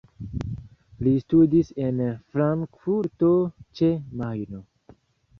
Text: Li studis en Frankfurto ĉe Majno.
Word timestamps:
Li 1.07 1.11
studis 1.23 1.67
en 1.87 1.99
Frankfurto 2.35 3.29
ĉe 3.81 3.91
Majno. 4.23 4.63